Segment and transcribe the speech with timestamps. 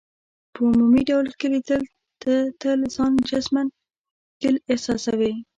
[0.53, 1.83] په عمومي ډول ښکیلېدل،
[2.21, 3.61] ته تل ځان جسماً
[4.33, 5.33] ښکېل احساسوې.